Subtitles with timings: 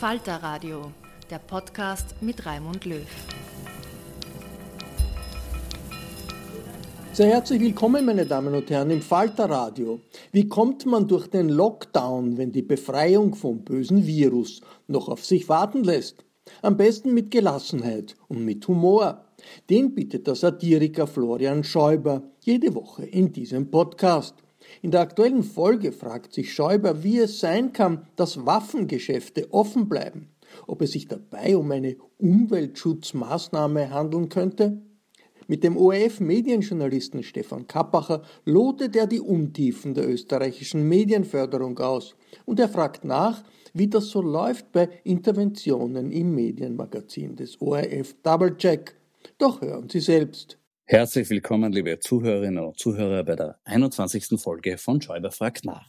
[0.00, 0.92] Falter Radio,
[1.30, 3.04] der Podcast mit Raimund Löw.
[7.12, 10.00] Sehr herzlich willkommen, meine Damen und Herren, im Falter Radio.
[10.32, 15.50] Wie kommt man durch den Lockdown, wenn die Befreiung vom bösen Virus noch auf sich
[15.50, 16.24] warten lässt?
[16.62, 19.26] Am besten mit Gelassenheit und mit Humor.
[19.68, 24.34] Den bittet der Satiriker Florian Schäuber jede Woche in diesem Podcast.
[24.82, 30.30] In der aktuellen Folge fragt sich Schäuber, wie es sein kann, dass Waffengeschäfte offen bleiben.
[30.66, 34.80] Ob es sich dabei um eine Umweltschutzmaßnahme handeln könnte?
[35.48, 42.14] Mit dem ORF-Medienjournalisten Stefan Kappacher lotet er die Untiefen der österreichischen Medienförderung aus
[42.46, 43.42] und er fragt nach,
[43.74, 48.94] wie das so läuft bei Interventionen im Medienmagazin des ORF Doublecheck.
[49.38, 50.59] Doch hören Sie selbst.
[50.92, 54.40] Herzlich willkommen, liebe Zuhörerinnen und Zuhörer, bei der 21.
[54.40, 55.88] Folge von Schäuber fragt nach.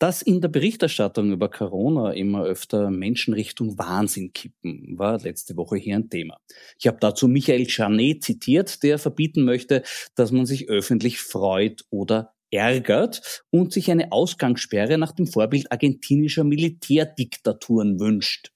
[0.00, 5.76] Dass in der Berichterstattung über Corona immer öfter Menschen Richtung Wahnsinn kippen, war letzte Woche
[5.76, 6.36] hier ein Thema.
[6.80, 9.84] Ich habe dazu Michael Janet zitiert, der verbieten möchte,
[10.16, 16.42] dass man sich öffentlich freut oder ärgert und sich eine Ausgangssperre nach dem Vorbild argentinischer
[16.42, 18.50] Militärdiktaturen wünscht.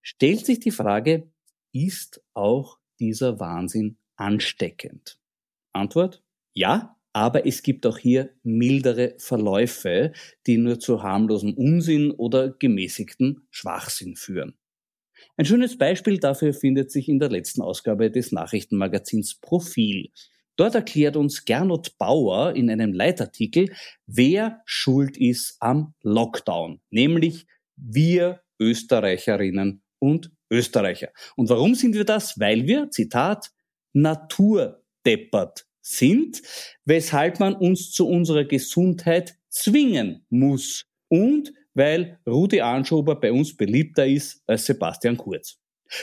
[0.00, 1.30] Stellt sich die Frage,
[1.70, 5.18] ist auch dieser Wahnsinn ansteckend?
[5.72, 6.22] Antwort,
[6.52, 10.12] ja, aber es gibt auch hier mildere Verläufe,
[10.46, 14.54] die nur zu harmlosem Unsinn oder gemäßigten Schwachsinn führen.
[15.36, 20.10] Ein schönes Beispiel dafür findet sich in der letzten Ausgabe des Nachrichtenmagazins Profil.
[20.56, 23.72] Dort erklärt uns Gernot Bauer in einem Leitartikel,
[24.06, 31.10] wer schuld ist am Lockdown, nämlich wir Österreicherinnen und Österreicher.
[31.36, 32.38] Und warum sind wir das?
[32.38, 33.50] Weil wir, Zitat,
[33.92, 36.42] naturdeppert sind,
[36.84, 44.06] weshalb man uns zu unserer Gesundheit zwingen muss und weil Rudi Anschober bei uns beliebter
[44.06, 45.58] ist als Sebastian Kurz.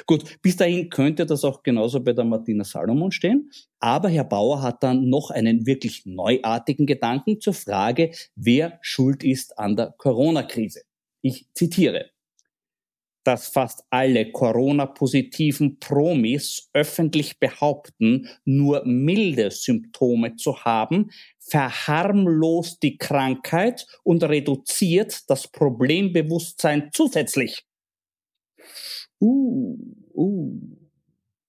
[0.05, 3.49] Gut, bis dahin könnte das auch genauso bei der Martina Salomon stehen.
[3.79, 9.57] Aber Herr Bauer hat dann noch einen wirklich neuartigen Gedanken zur Frage, wer schuld ist
[9.57, 10.81] an der Corona-Krise.
[11.21, 12.09] Ich zitiere
[13.27, 23.85] dass fast alle Corona-positiven Promis öffentlich behaupten, nur milde Symptome zu haben, verharmlost die Krankheit
[24.03, 27.65] und reduziert das Problembewusstsein zusätzlich.
[29.19, 29.77] Uh,
[30.13, 30.57] uh.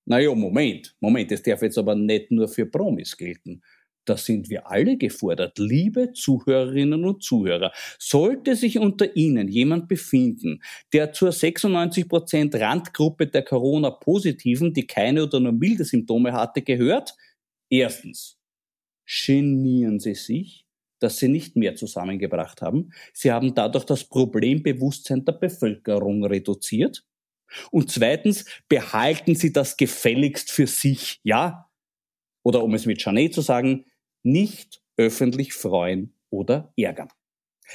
[0.05, 3.63] Naja, Moment, Moment, das darf jetzt aber nicht nur für Promis gelten.
[4.09, 5.59] Da sind wir alle gefordert.
[5.59, 10.63] Liebe Zuhörerinnen und Zuhörer, sollte sich unter Ihnen jemand befinden,
[10.95, 17.15] der zur 96% Randgruppe der Corona-Positiven, die keine oder nur milde Symptome hatte, gehört,
[17.69, 18.39] erstens,
[19.07, 20.65] genieren Sie sich,
[21.01, 22.93] dass Sie nicht mehr zusammengebracht haben.
[23.13, 27.05] Sie haben dadurch das Problembewusstsein der Bevölkerung reduziert.
[27.71, 31.69] Und zweitens, behalten Sie das gefälligst für sich, ja?
[32.43, 33.85] Oder um es mit Janet zu sagen,
[34.33, 37.09] nicht öffentlich freuen oder ärgern.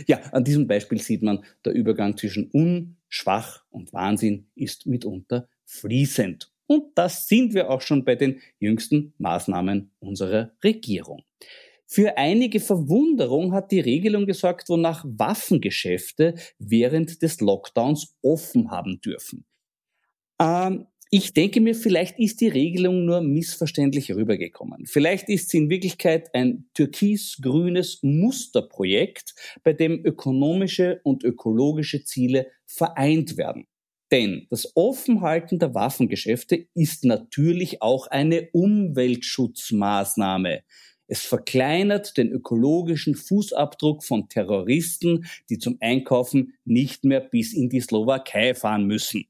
[0.08, 5.48] Ja, an diesem Beispiel sieht man, der Übergang zwischen Un, Schwach und Wahnsinn ist mitunter
[5.66, 6.52] fließend.
[6.66, 11.24] Und das sind wir auch schon bei den jüngsten Maßnahmen unserer Regierung.
[11.86, 19.46] Für einige Verwunderung hat die Regelung gesorgt, wonach Waffengeschäfte während des Lockdowns offen haben dürfen.
[20.40, 24.88] Ähm, ich denke mir, vielleicht ist die Regelung nur missverständlich rübergekommen.
[24.88, 33.38] Vielleicht ist sie in Wirklichkeit ein türkis-grünes Musterprojekt, bei dem ökonomische und ökologische Ziele vereint
[33.38, 33.68] werden.
[34.12, 40.63] Denn das Offenhalten der Waffengeschäfte ist natürlich auch eine Umweltschutzmaßnahme.
[41.06, 47.81] Es verkleinert den ökologischen Fußabdruck von Terroristen, die zum Einkaufen nicht mehr bis in die
[47.81, 49.27] Slowakei fahren müssen.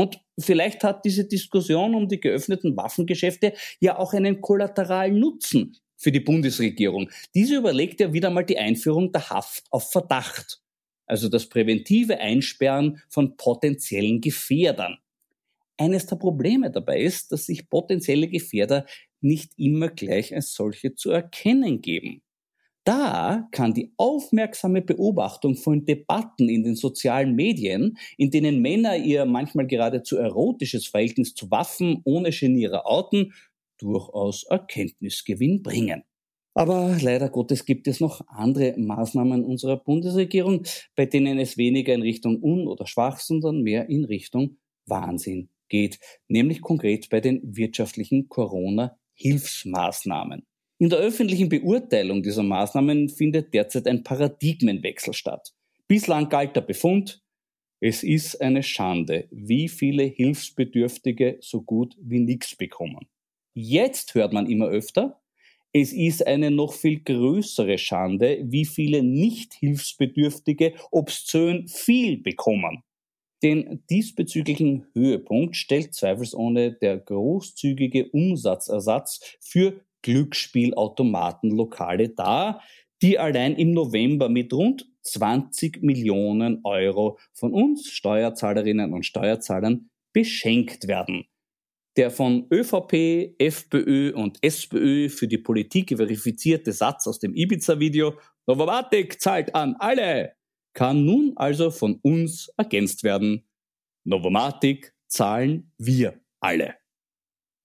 [0.00, 6.10] Und vielleicht hat diese Diskussion um die geöffneten Waffengeschäfte ja auch einen kollateralen Nutzen für
[6.10, 7.10] die Bundesregierung.
[7.34, 10.62] Diese überlegt ja wieder mal die Einführung der Haft auf Verdacht.
[11.04, 14.96] Also das präventive Einsperren von potenziellen Gefährdern.
[15.76, 18.86] Eines der Probleme dabei ist, dass sich potenzielle Gefährder
[19.20, 22.22] nicht immer gleich als solche zu erkennen geben.
[22.90, 29.26] Da kann die aufmerksame Beobachtung von Debatten in den sozialen Medien, in denen Männer ihr
[29.26, 33.32] manchmal geradezu erotisches Verhältnis zu Waffen ohne Genierer outen,
[33.78, 36.02] durchaus Erkenntnisgewinn bringen.
[36.54, 40.64] Aber leider Gottes gibt es noch andere Maßnahmen unserer Bundesregierung,
[40.96, 44.56] bei denen es weniger in Richtung un- oder schwach, sondern mehr in Richtung
[44.86, 50.49] Wahnsinn geht, nämlich konkret bei den wirtschaftlichen Corona-Hilfsmaßnahmen.
[50.80, 55.52] In der öffentlichen Beurteilung dieser Maßnahmen findet derzeit ein Paradigmenwechsel statt.
[55.86, 57.22] Bislang galt der Befund,
[57.80, 63.06] es ist eine Schande, wie viele Hilfsbedürftige so gut wie nichts bekommen.
[63.52, 65.20] Jetzt hört man immer öfter,
[65.74, 72.82] es ist eine noch viel größere Schande, wie viele nicht Hilfsbedürftige obszön viel bekommen.
[73.42, 82.62] Den diesbezüglichen Höhepunkt stellt zweifelsohne der großzügige Umsatzersatz für Glücksspielautomatenlokale dar,
[83.02, 90.86] die allein im November mit rund 20 Millionen Euro von uns Steuerzahlerinnen und Steuerzahlern beschenkt
[90.86, 91.24] werden.
[91.96, 98.14] Der von ÖVP, FPÖ und SPÖ für die Politik verifizierte Satz aus dem Ibiza-Video
[98.46, 100.34] Novomatic zahlt an alle
[100.72, 103.48] kann nun also von uns ergänzt werden.
[104.04, 106.79] Novomatic zahlen wir alle.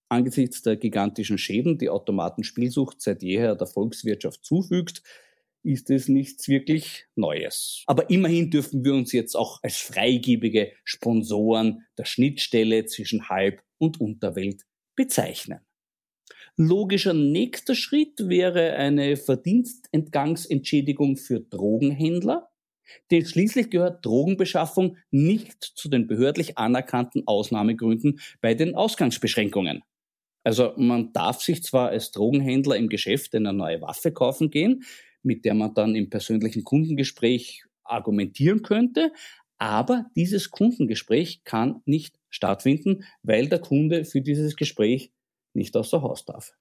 [0.08, 5.02] Angesichts der gigantischen Schäden, die Automatenspielsucht seit jeher der Volkswirtschaft zufügt,
[5.64, 7.82] ist es nichts wirklich Neues.
[7.86, 14.00] Aber immerhin dürfen wir uns jetzt auch als freigebige Sponsoren der Schnittstelle zwischen Halb- und
[14.00, 14.62] Unterwelt
[14.94, 15.58] bezeichnen.
[16.56, 22.48] Logischer nächster Schritt wäre eine Verdienstentgangsentschädigung für Drogenhändler,
[23.10, 29.82] denn schließlich gehört Drogenbeschaffung nicht zu den behördlich anerkannten Ausnahmegründen bei den Ausgangsbeschränkungen.
[30.46, 34.84] Also man darf sich zwar als Drogenhändler im Geschäft eine neue Waffe kaufen gehen,
[35.24, 39.12] mit der man dann im persönlichen Kundengespräch argumentieren könnte,
[39.58, 45.10] aber dieses Kundengespräch kann nicht stattfinden, weil der Kunde für dieses Gespräch
[45.52, 46.52] nicht außer Haus darf.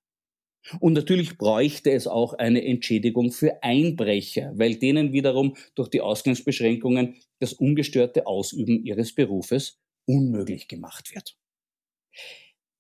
[0.80, 7.18] Und natürlich bräuchte es auch eine Entschädigung für Einbrecher, weil denen wiederum durch die Ausgangsbeschränkungen
[7.38, 11.38] das ungestörte Ausüben ihres Berufes unmöglich gemacht wird.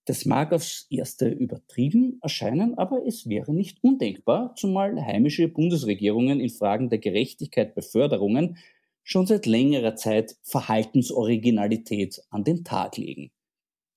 [0.05, 6.49] Das mag aufs erste übertrieben erscheinen, aber es wäre nicht undenkbar, zumal heimische Bundesregierungen in
[6.49, 8.57] Fragen der Gerechtigkeit bei Förderungen
[9.03, 13.31] schon seit längerer Zeit Verhaltensoriginalität an den Tag legen.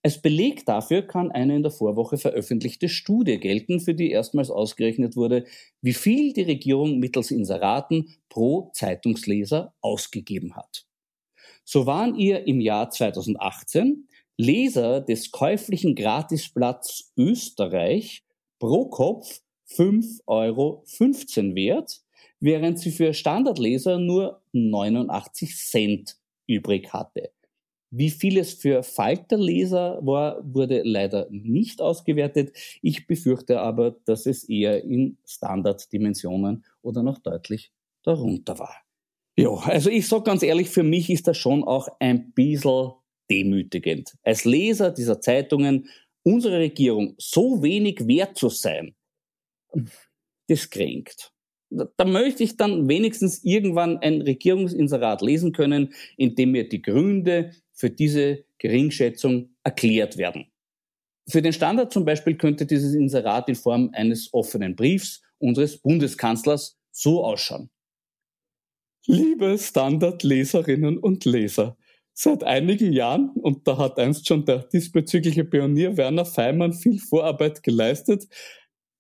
[0.03, 5.17] Als Beleg dafür kann eine in der Vorwoche veröffentlichte Studie gelten, für die erstmals ausgerechnet
[5.17, 5.45] wurde,
[5.83, 10.87] wie viel die Regierung mittels Inseraten pro Zeitungsleser ausgegeben hat.
[11.65, 14.08] So waren ihr im Jahr 2018
[14.41, 18.23] Leser des käuflichen Gratisblatts Österreich
[18.61, 20.85] pro Kopf 5,15 Euro
[21.57, 22.01] wert,
[22.39, 26.17] während sie für Standardleser nur 89 Cent
[26.47, 27.31] übrig hatte.
[27.91, 32.53] Wie viel es für Falterleser war, wurde leider nicht ausgewertet.
[32.81, 37.73] Ich befürchte aber, dass es eher in Standarddimensionen oder noch deutlich
[38.05, 38.77] darunter war.
[39.37, 42.93] Ja, also ich sag ganz ehrlich, für mich ist das schon auch ein bisschen
[43.31, 44.15] demütigend.
[44.23, 45.89] Als Leser dieser Zeitungen
[46.23, 48.95] unsere Regierung so wenig wert zu sein,
[50.49, 51.33] das kränkt.
[51.71, 57.53] Da möchte ich dann wenigstens irgendwann ein Regierungsinserat lesen können, in dem mir die Gründe
[57.75, 60.47] für diese Geringschätzung erklärt werden.
[61.29, 66.79] Für den Standard zum Beispiel könnte dieses Inserat in Form eines offenen Briefs unseres Bundeskanzlers
[66.91, 67.69] so ausschauen.
[69.07, 71.77] Liebe Standardleserinnen und Leser,
[72.21, 77.63] seit einigen Jahren, und da hat einst schon der diesbezügliche Pionier Werner Feimann viel Vorarbeit
[77.63, 78.27] geleistet,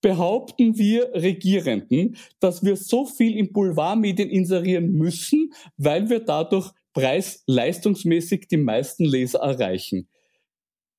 [0.00, 8.46] behaupten wir Regierenden, dass wir so viel in Boulevardmedien inserieren müssen, weil wir dadurch preis-leistungsmäßig
[8.46, 10.08] die meisten Leser erreichen.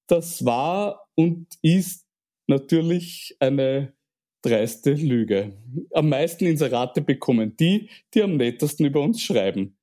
[0.07, 2.05] Das war und ist
[2.47, 3.93] natürlich eine
[4.41, 5.57] dreiste Lüge.
[5.93, 9.78] Am meisten Inserate bekommen die, die am nettesten über uns schreiben.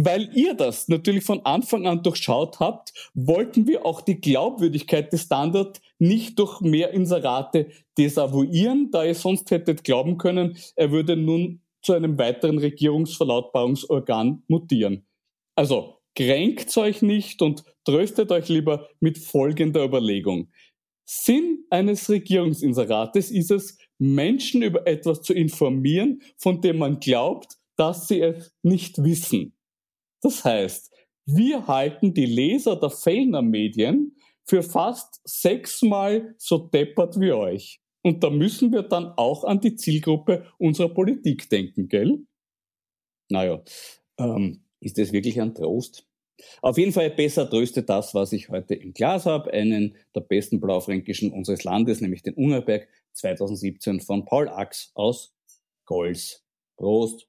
[0.00, 5.22] Weil ihr das natürlich von Anfang an durchschaut habt, wollten wir auch die Glaubwürdigkeit des
[5.22, 11.62] Standard nicht durch mehr Inserate desavouieren, da ihr sonst hättet glauben können, er würde nun
[11.82, 15.04] zu einem weiteren Regierungsverlautbarungsorgan mutieren.
[15.56, 20.52] Also kränkt euch nicht und tröstet euch lieber mit folgender Überlegung.
[21.06, 28.06] Sinn eines Regierungsinserates ist es, Menschen über etwas zu informieren, von dem man glaubt, dass
[28.06, 29.57] sie es nicht wissen.
[30.20, 30.92] Das heißt,
[31.26, 37.80] wir halten die Leser der Fellner Medien für fast sechsmal so deppert wie euch.
[38.02, 42.20] Und da müssen wir dann auch an die Zielgruppe unserer Politik denken, gell?
[43.28, 43.62] Naja,
[44.18, 46.06] ähm, ist das wirklich ein Trost?
[46.62, 50.60] Auf jeden Fall besser tröstet das, was ich heute im Glas habe, einen der besten
[50.60, 55.34] Blaufränkischen unseres Landes, nämlich den Ungerberg 2017 von Paul Ax aus
[55.84, 56.44] Golz.
[56.76, 57.26] Prost.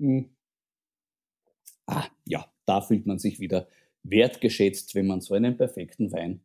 [0.00, 0.30] Hm.
[1.88, 3.66] Ah, ja, da fühlt man sich wieder
[4.02, 6.42] wertgeschätzt, wenn man so einen perfekten Wein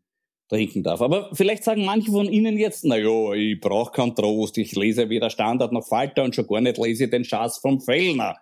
[0.47, 1.01] trinken darf.
[1.01, 5.09] Aber vielleicht sagen manche von Ihnen jetzt, na ja, ich brauche keinen Trost, ich lese
[5.09, 8.37] weder Standard noch Falter und schon gar nicht lese den Schatz vom Fellner.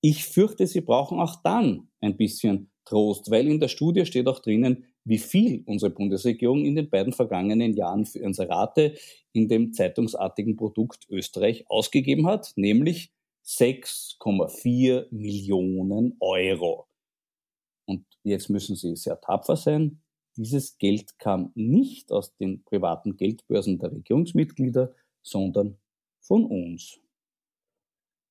[0.00, 4.40] Ich fürchte, Sie brauchen auch dann ein bisschen Trost, weil in der Studie steht auch
[4.40, 8.94] drinnen, wie viel unsere Bundesregierung in den beiden vergangenen Jahren für Inserate
[9.32, 13.12] in dem zeitungsartigen Produkt Österreich ausgegeben hat, nämlich
[13.44, 16.86] 6,4 Millionen Euro.
[17.86, 20.00] Und jetzt müssen Sie sehr tapfer sein.
[20.36, 25.76] Dieses Geld kam nicht aus den privaten Geldbörsen der Regierungsmitglieder, sondern
[26.20, 27.00] von uns.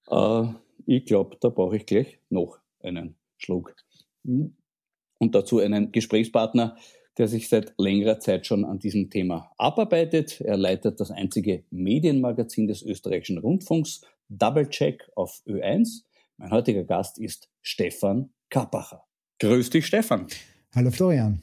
[0.08, 0.48] Äh,
[0.86, 3.75] ich glaube, da brauche ich gleich noch einen Schluck.
[4.24, 6.77] Und dazu einen Gesprächspartner,
[7.18, 10.41] der sich seit längerer Zeit schon an diesem Thema abarbeitet.
[10.41, 16.03] Er leitet das einzige Medienmagazin des österreichischen Rundfunks, Double Check auf Ö1.
[16.38, 19.03] Mein heutiger Gast ist Stefan Kappacher.
[19.39, 20.27] Grüß dich, Stefan.
[20.73, 21.41] Hallo, Florian.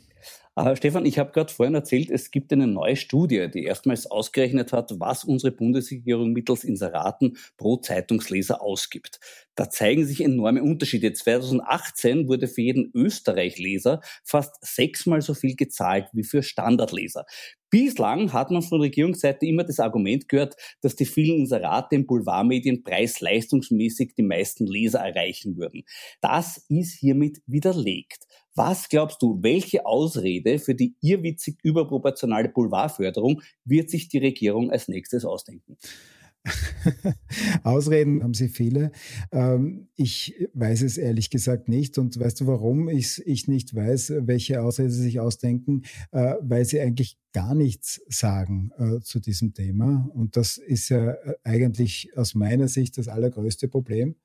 [0.59, 4.73] Aber Stefan, ich habe gerade vorhin erzählt, es gibt eine neue Studie, die erstmals ausgerechnet
[4.73, 9.21] hat, was unsere Bundesregierung mittels Inseraten pro Zeitungsleser ausgibt.
[9.55, 11.13] Da zeigen sich enorme Unterschiede.
[11.13, 17.25] 2018 wurde für jeden Österreich-Leser fast sechsmal so viel gezahlt wie für Standardleser.
[17.71, 22.83] Bislang hat man von Regierungsseite immer das Argument gehört, dass die vielen Inserate in Boulevardmedien
[22.83, 25.85] preis-leistungsmäßig die meisten Leser erreichen würden.
[26.21, 28.27] Das ist hiermit widerlegt.
[28.59, 34.89] Was glaubst du, welche Ausrede für die irrwitzig überproportionale Boulevardförderung wird sich die Regierung als
[34.89, 35.77] nächstes ausdenken?
[37.63, 38.91] Ausreden haben sie viele.
[39.31, 41.99] Ähm, ich weiß es ehrlich gesagt nicht.
[41.99, 45.83] Und weißt du, warum ich, ich nicht weiß, welche Ausrede sie sich ausdenken?
[46.11, 50.11] Äh, weil sie eigentlich gar nichts sagen äh, zu diesem Thema.
[50.15, 54.17] Und das ist ja äh, eigentlich aus meiner Sicht das allergrößte Problem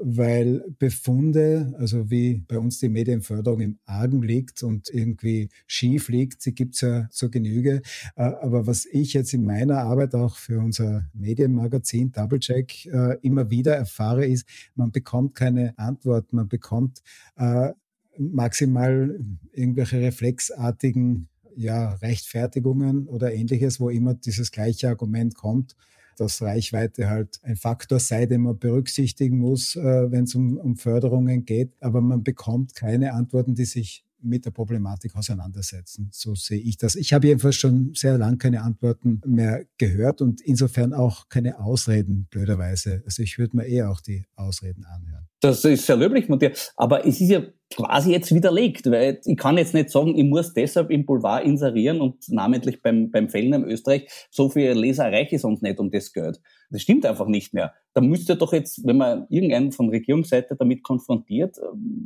[0.00, 6.42] weil Befunde, also wie bei uns die Medienförderung im Argen liegt und irgendwie schief liegt,
[6.42, 7.82] sie gibt's ja zur Genüge.
[8.16, 13.50] Äh, aber was ich jetzt in meiner Arbeit auch für unser Medienmagazin Doublecheck äh, immer
[13.50, 17.02] wieder erfahre, ist, man bekommt keine Antwort, man bekommt
[17.36, 17.70] äh,
[18.18, 19.18] maximal
[19.52, 25.76] irgendwelche reflexartigen ja, Rechtfertigungen oder ähnliches, wo immer dieses gleiche Argument kommt
[26.20, 30.76] dass Reichweite halt ein Faktor sei, den man berücksichtigen muss, äh, wenn es um, um
[30.76, 31.72] Förderungen geht.
[31.80, 36.08] Aber man bekommt keine Antworten, die sich mit der Problematik auseinandersetzen.
[36.12, 36.94] So sehe ich das.
[36.96, 42.26] Ich habe jedenfalls schon sehr lange keine Antworten mehr gehört und insofern auch keine Ausreden,
[42.30, 43.02] blöderweise.
[43.04, 45.28] Also ich würde mir eher auch die Ausreden anhören.
[45.40, 46.52] Das ist sehr löblich von dir.
[46.76, 47.42] Aber es ist ja
[47.74, 52.00] quasi jetzt widerlegt, weil ich kann jetzt nicht sagen, ich muss deshalb im Boulevard inserieren
[52.00, 56.12] und namentlich beim, beim in Österreich, so viele Leser erreiche ich sonst nicht um das
[56.12, 56.40] Geld.
[56.70, 57.74] Das stimmt einfach nicht mehr.
[57.92, 61.56] Da müsste doch jetzt, wenn man irgendeinen von Regierungsseite damit konfrontiert,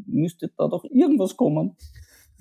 [0.07, 1.77] müsste da doch irgendwas kommen.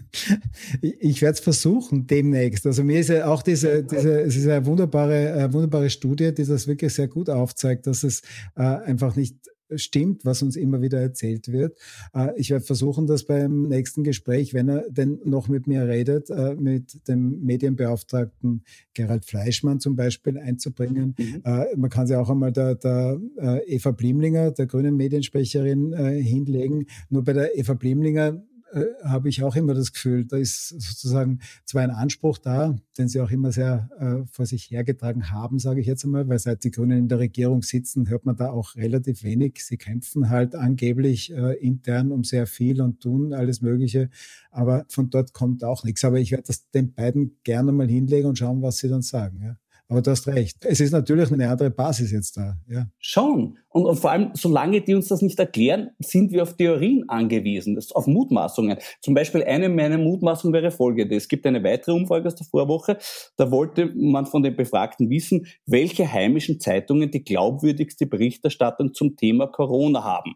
[0.82, 2.66] Ich werde es versuchen demnächst.
[2.66, 6.46] Also mir ist ja auch diese, diese es ist eine wunderbare, eine wunderbare Studie, die
[6.46, 8.22] das wirklich sehr gut aufzeigt, dass es
[8.56, 9.36] äh, einfach nicht
[9.76, 11.78] stimmt, was uns immer wieder erzählt wird.
[12.14, 16.30] Äh, ich werde versuchen, das beim nächsten Gespräch, wenn er denn noch mit mir redet,
[16.30, 18.64] äh, mit dem Medienbeauftragten
[18.94, 21.16] Gerald Fleischmann zum Beispiel einzubringen.
[21.18, 21.42] Mhm.
[21.44, 23.20] Äh, man kann sie auch einmal der, der
[23.66, 26.86] Eva Blimlinger, der grünen Mediensprecherin, hinlegen.
[27.10, 28.42] Nur bei der Eva Blimlinger
[28.74, 33.08] äh, habe ich auch immer das Gefühl, da ist sozusagen zwar ein Anspruch da, den
[33.08, 36.64] sie auch immer sehr äh, vor sich hergetragen haben, sage ich jetzt einmal, weil seit
[36.64, 39.64] die Grünen in der Regierung sitzen, hört man da auch relativ wenig.
[39.66, 44.10] Sie kämpfen halt angeblich äh, intern um sehr viel und tun alles Mögliche,
[44.52, 46.04] aber von dort kommt auch nichts.
[46.04, 49.42] Aber ich werde das den beiden gerne mal hinlegen und schauen, was sie dann sagen.
[49.42, 49.58] Ja.
[49.90, 50.66] Aber du hast recht.
[50.66, 52.58] Es ist natürlich eine andere Basis jetzt da.
[52.68, 52.88] Ja.
[53.00, 53.58] Schon.
[53.70, 57.80] Und, und vor allem, solange die uns das nicht erklären, sind wir auf Theorien angewiesen,
[57.94, 58.78] auf Mutmaßungen.
[59.02, 61.16] Zum Beispiel eine meiner Mutmaßungen wäre folgende.
[61.16, 62.98] Es gibt eine weitere Umfrage aus der Vorwoche.
[63.38, 69.48] Da wollte man von den Befragten wissen, welche heimischen Zeitungen die glaubwürdigste Berichterstattung zum Thema
[69.48, 70.36] Corona haben.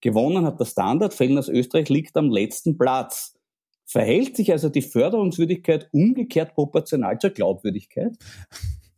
[0.00, 3.34] Gewonnen hat der Standard, Fellners Österreich liegt am letzten Platz.
[3.84, 8.16] Verhält sich also die Förderungswürdigkeit umgekehrt proportional zur Glaubwürdigkeit?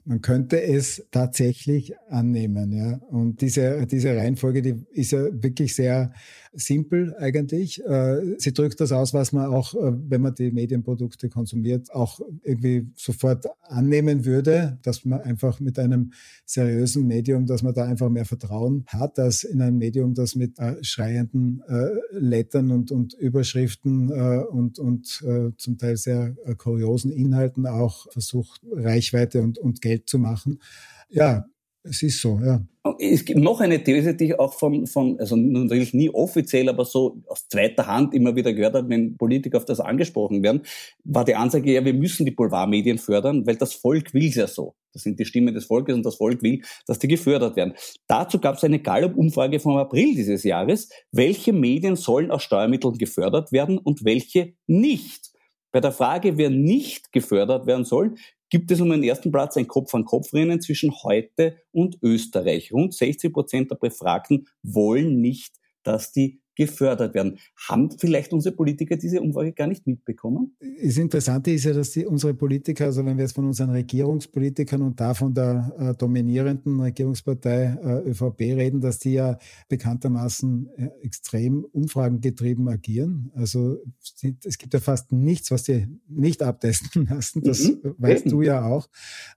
[0.06, 2.98] Man könnte es tatsächlich annehmen, ja.
[3.08, 6.12] Und diese, diese Reihenfolge, die ist ja wirklich sehr
[6.54, 7.84] simpel eigentlich.
[7.84, 12.20] Äh, sie drückt das aus, was man auch, äh, wenn man die Medienprodukte konsumiert, auch
[12.42, 16.12] irgendwie sofort annehmen würde, dass man einfach mit einem
[16.44, 20.58] seriösen Medium, dass man da einfach mehr Vertrauen hat, als in einem Medium, das mit
[20.58, 21.62] äh, schreienden
[22.10, 29.58] Lettern und, und Überschriften und, und zum Teil sehr kuriosen Inhalten auch versucht, Reichweite und,
[29.58, 30.60] und Geld Geld zu machen.
[31.08, 31.44] Ja,
[31.82, 32.62] es ist so, ja.
[32.98, 36.84] Es gibt noch eine These, die ich auch von, von, also natürlich nie offiziell, aber
[36.84, 40.62] so aus zweiter Hand immer wieder gehört habe, wenn Politiker auf das angesprochen werden,
[41.04, 44.46] war die Ansage, ja, wir müssen die Boulevardmedien fördern, weil das Volk will es ja
[44.46, 44.74] so.
[44.92, 47.74] Das sind die Stimmen des Volkes und das Volk will, dass die gefördert werden.
[48.06, 50.88] Dazu gab es eine Gallup-Umfrage vom April dieses Jahres.
[51.10, 55.32] Welche Medien sollen aus Steuermitteln gefördert werden und welche nicht?
[55.72, 58.14] Bei der Frage, wer nicht gefördert werden soll,
[58.54, 62.72] gibt es um den ersten Platz ein Kopf-an-Kopf-Rennen zwischen heute und Österreich.
[62.72, 67.38] Rund 60 Prozent der Befragten wollen nicht, dass die gefördert werden.
[67.68, 70.56] Haben vielleicht unsere Politiker diese Umfrage gar nicht mitbekommen?
[70.82, 74.82] Das Interessante ist ja, dass die, unsere Politiker, also wenn wir jetzt von unseren Regierungspolitikern
[74.82, 79.38] und da von der äh, dominierenden Regierungspartei äh, ÖVP reden, dass die ja
[79.68, 83.30] bekanntermaßen äh, extrem umfragengetrieben agieren.
[83.34, 83.78] Also
[84.44, 87.42] es gibt ja fast nichts, was sie nicht abtesten lassen.
[87.42, 87.94] Das mhm.
[87.98, 88.88] weißt du ja auch.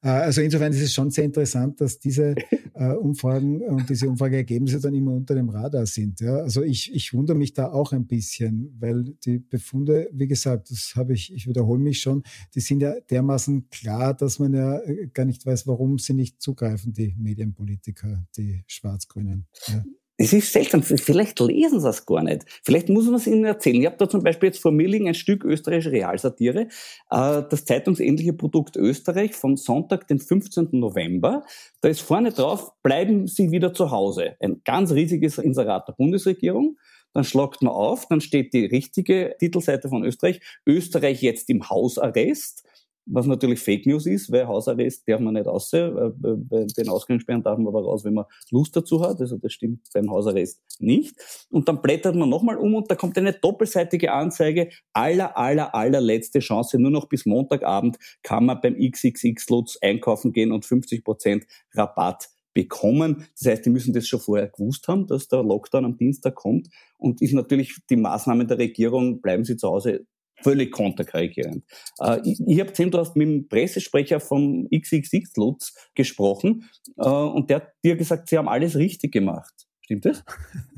[0.01, 2.35] Äh, also insofern ist es schon sehr interessant, dass diese
[2.73, 6.19] äh, Umfragen und diese Umfrageergebnisse dann immer unter dem Radar sind.
[6.19, 6.37] Ja?
[6.37, 10.69] Also ich, ich ich wundere mich da auch ein bisschen, weil die Befunde, wie gesagt,
[10.71, 14.79] das habe ich, ich wiederhole mich schon, die sind ja dermaßen klar, dass man ja
[14.79, 19.47] äh, gar nicht weiß, warum sie nicht zugreifen, die Medienpolitiker, die Schwarz-Grünen.
[19.67, 19.85] Ja.
[20.19, 22.43] Es ist seltsam, vielleicht lesen sie das gar nicht.
[22.63, 23.81] Vielleicht muss man es ihnen erzählen.
[23.81, 26.67] Ich habe da zum Beispiel jetzt vor mir liegen ein Stück österreichische Realsatire,
[27.11, 30.69] äh, das zeitungsähnliche Produkt Österreich vom Sonntag, den 15.
[30.71, 31.43] November.
[31.79, 34.35] Da ist vorne drauf, bleiben Sie wieder zu Hause.
[34.41, 36.77] Ein ganz riesiges Inserat der Bundesregierung
[37.17, 42.63] dann schlagt man auf, dann steht die richtige Titelseite von Österreich, Österreich jetzt im Hausarrest,
[43.07, 47.41] was natürlich Fake News ist, weil Hausarrest darf man nicht raus, äh, bei den Ausgangssperren
[47.41, 51.15] darf man aber raus, wenn man Lust dazu hat, also das stimmt beim Hausarrest nicht.
[51.49, 56.37] Und dann blättert man nochmal um und da kommt eine doppelseitige Anzeige, aller, aller, allerletzte
[56.37, 63.27] Chance, nur noch bis Montagabend kann man beim XXX-Lutz einkaufen gehen und 50% Rabatt bekommen.
[63.37, 66.69] Das heißt, die müssen das schon vorher gewusst haben, dass der Lockdown am Dienstag kommt
[66.97, 70.07] und ist natürlich die Maßnahme der Regierung, bleiben Sie zu Hause,
[70.41, 71.63] völlig konterkarrierend.
[71.99, 76.67] Äh, ich ich habe gesehen, du hast mit dem Pressesprecher vom XXX Lutz gesprochen
[76.97, 79.53] äh, und der hat dir gesagt, sie haben alles richtig gemacht.
[79.81, 80.23] Stimmt das?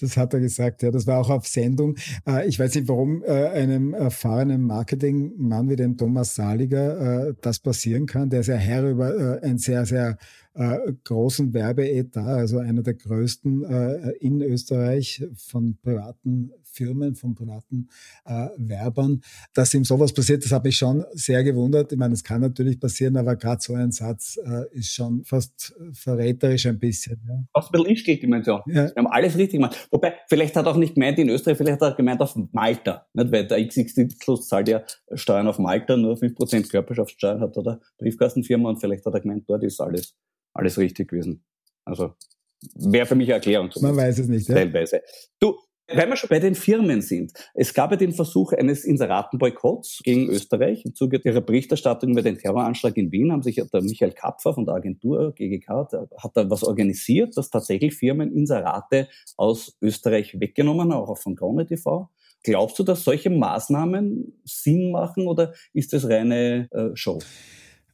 [0.00, 0.90] Das hat er gesagt, ja.
[0.90, 1.96] Das war auch auf Sendung.
[2.26, 7.58] Äh, ich weiß nicht, warum äh, einem erfahrenen Marketingmann wie dem Thomas Saliger äh, das
[7.58, 8.30] passieren kann.
[8.30, 10.18] Der ist ja Herr über ein sehr, sehr
[11.04, 13.64] großen Werbeetat, also einer der größten
[14.20, 17.88] in Österreich von privaten Firmen, von privaten
[18.24, 19.22] äh, Werbern,
[19.54, 21.92] dass ihm sowas passiert, das hat mich schon sehr gewundert.
[21.92, 25.74] Ich meine, es kann natürlich passieren, aber gerade so ein Satz äh, ist schon fast
[25.92, 27.20] verräterisch ein bisschen.
[27.28, 27.44] Ja.
[27.52, 28.62] Fast ein bisschen Instinktdimension.
[28.66, 28.86] Ja.
[28.86, 29.88] Wir haben alles richtig gemacht.
[29.90, 33.06] Wobei, vielleicht hat er auch nicht gemeint in Österreich, vielleicht hat er gemeint auf Malta.
[33.12, 33.32] Nicht?
[33.32, 34.82] Weil der XXX zahlt ja
[35.14, 39.62] Steuern auf Malta, nur 5% Körperschaftssteuern hat oder Briefkastenfirma und vielleicht hat er gemeint, dort
[39.64, 40.14] ist alles,
[40.54, 41.44] alles richtig gewesen.
[41.84, 42.14] Also
[42.74, 43.70] wäre für mich eine Erklärung.
[43.80, 44.48] Man weiß es nicht.
[44.48, 44.54] Ja?
[44.54, 45.02] Teilweise.
[45.38, 45.56] Du,
[45.88, 47.32] Weil wir schon bei den Firmen sind.
[47.54, 50.84] Es gab ja den Versuch eines Inseratenboykotts gegen Österreich.
[50.84, 54.64] Im Zuge ihrer Berichterstattung über den Terroranschlag in Wien haben sich der Michael Kapfer von
[54.64, 61.18] der Agentur GGK, hat da was organisiert, dass tatsächlich Firmen Inserate aus Österreich weggenommen, auch
[61.18, 62.08] von Krone TV.
[62.44, 67.20] Glaubst du, dass solche Maßnahmen Sinn machen oder ist das reine äh, Show?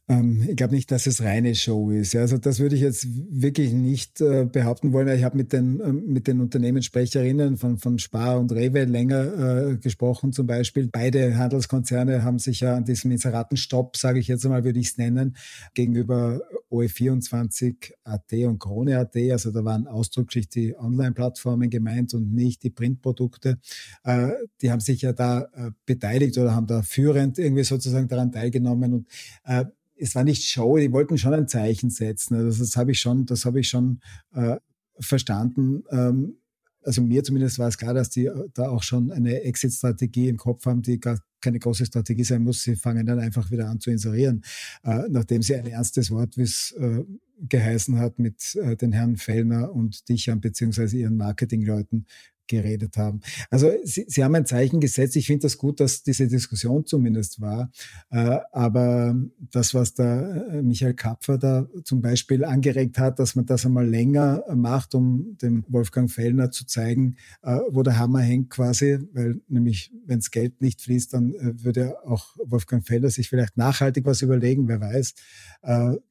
[0.09, 2.15] Ähm, ich glaube nicht, dass es reine Show ist.
[2.15, 5.07] Also das würde ich jetzt wirklich nicht äh, behaupten wollen.
[5.15, 9.77] Ich habe mit den, äh, mit den Unternehmenssprecherinnen von, von Spar und Rewe länger äh,
[9.77, 10.89] gesprochen zum Beispiel.
[10.91, 14.97] Beide Handelskonzerne haben sich ja an diesem Inseratenstopp, sage ich jetzt einmal, würde ich es
[14.97, 15.37] nennen,
[15.75, 16.41] gegenüber
[16.71, 22.69] OE24 AT und Krone AT, also da waren ausdrücklich die Online-Plattformen gemeint und nicht die
[22.69, 23.59] Printprodukte,
[24.03, 24.29] äh,
[24.61, 28.93] die haben sich ja da äh, beteiligt oder haben da führend irgendwie sozusagen daran teilgenommen
[28.93, 29.07] und
[29.45, 29.65] äh,
[29.99, 32.35] es war nicht Show, die wollten schon ein Zeichen setzen.
[32.35, 33.99] Also das habe ich schon, das habe ich schon
[34.33, 34.57] äh,
[34.99, 35.83] verstanden.
[35.91, 36.37] Ähm,
[36.83, 40.37] also mir zumindest war es klar, dass die äh, da auch schon eine Exit-Strategie im
[40.37, 42.63] Kopf haben, die gar keine große Strategie sein muss.
[42.63, 44.43] Sie fangen dann einfach wieder an zu inserieren,
[44.83, 47.03] äh, nachdem sie ein ernstes Wort, wie es äh,
[47.47, 52.05] geheißen hat, mit äh, den Herrn Fellner und Dichern beziehungsweise ihren Marketingleuten
[52.49, 53.21] geredet haben.
[53.49, 55.15] Also Sie, Sie haben ein Zeichen gesetzt.
[55.15, 57.71] Ich finde das gut, dass diese Diskussion zumindest war.
[58.09, 59.15] Äh, aber
[59.51, 63.87] das, was da äh, Michael Kapfer da zum Beispiel angeregt hat, dass man das einmal
[63.87, 69.39] länger macht, um dem Wolfgang Fellner zu zeigen, äh, wo der Hammer hängt quasi, weil
[69.47, 71.33] nämlich, wenn das Geld nicht fließt, dann
[71.63, 75.13] würde auch Wolfgang Fellner sich vielleicht nachhaltig was überlegen, wer weiß.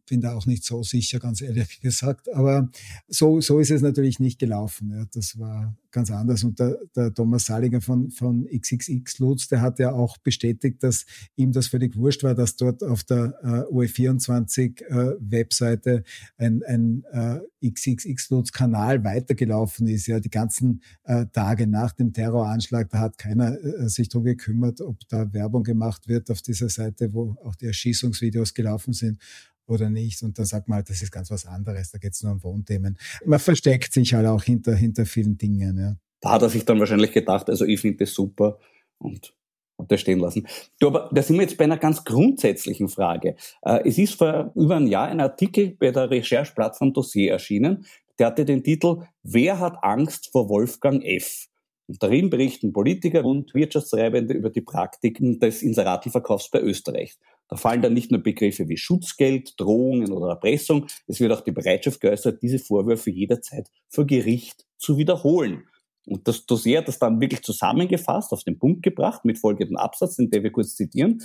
[0.06, 2.32] Bin da auch nicht so sicher, ganz ehrlich gesagt.
[2.32, 2.70] Aber
[3.08, 4.90] so, so ist es natürlich nicht gelaufen.
[4.90, 5.04] Ja.
[5.12, 6.44] Das war ganz anders.
[6.44, 11.06] Und der, der Thomas Saliger von, von XXX Lutz, der hat ja auch bestätigt, dass
[11.36, 16.04] ihm das völlig wurscht war, dass dort auf der äh, OE24 äh, Webseite
[16.36, 20.06] ein, ein äh, XXX Lutz Kanal weitergelaufen ist.
[20.06, 24.80] Ja, die ganzen äh, Tage nach dem Terroranschlag, da hat keiner äh, sich darum gekümmert,
[24.80, 29.18] ob da Werbung gemacht wird auf dieser Seite, wo auch die Erschießungsvideos gelaufen sind
[29.68, 30.22] oder nicht.
[30.22, 32.42] Und dann sagt man halt, das ist ganz was anderes, da geht es nur um
[32.42, 32.98] Wohnthemen.
[33.24, 35.78] Man versteckt sich halt auch hinter, hinter vielen Dingen.
[35.78, 35.96] Ja.
[36.20, 38.58] Da hat er sich dann wahrscheinlich gedacht, also ich finde das super
[38.98, 39.34] und
[39.78, 40.46] und das stehen lassen.
[40.80, 43.36] Du, aber da sind wir jetzt bei einer ganz grundsätzlichen Frage.
[43.62, 47.86] Äh, es ist vor über einem Jahr ein Artikel bei der Rechercheplattform Dossier erschienen,
[48.18, 51.46] der hatte den Titel Wer hat Angst vor Wolfgang F?
[51.86, 57.16] Und darin berichten Politiker und Wirtschaftstreibende über die Praktiken des Inseratenverkaufs bei Österreich.
[57.48, 61.52] Da fallen dann nicht nur Begriffe wie Schutzgeld, Drohungen oder Erpressung, es wird auch die
[61.52, 65.64] Bereitschaft geäußert, diese Vorwürfe jederzeit vor Gericht zu wiederholen.
[66.06, 70.16] Und das Dossier hat das dann wirklich zusammengefasst, auf den Punkt gebracht, mit folgendem Absatz,
[70.16, 71.22] den wir kurz zitieren.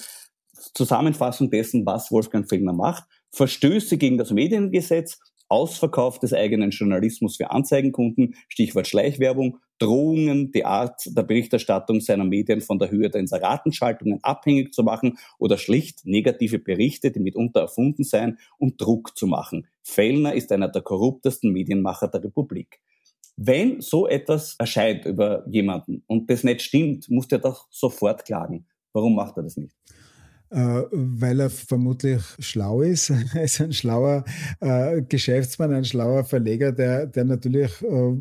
[0.73, 3.03] Zusammenfassung dessen, was Wolfgang Fellner macht.
[3.31, 5.19] Verstöße gegen das Mediengesetz,
[5.53, 12.61] Ausverkauf des eigenen Journalismus für Anzeigenkunden, Stichwort Schleichwerbung, Drohungen, die Art der Berichterstattung seiner Medien
[12.61, 18.03] von der Höhe der Inseratenschaltungen abhängig zu machen oder schlicht negative Berichte, die mitunter erfunden
[18.03, 19.67] seien, um Druck zu machen.
[19.83, 22.79] Fellner ist einer der korruptesten Medienmacher der Republik.
[23.35, 28.65] Wenn so etwas erscheint über jemanden und das nicht stimmt, muss der doch sofort klagen.
[28.91, 29.75] Warum macht er das nicht?
[30.53, 33.09] Äh, weil er vermutlich schlau ist.
[33.33, 34.23] Er ist ein schlauer
[34.59, 38.15] äh, Geschäftsmann, ein schlauer Verleger, der, der natürlich äh,